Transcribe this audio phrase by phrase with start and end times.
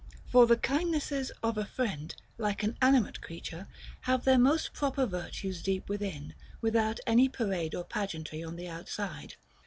[0.31, 3.67] For the kindness s of a friend, like an ani mate creature,
[4.09, 9.35] have their most proper virtues deep within, without any parade or pageantry on the outside.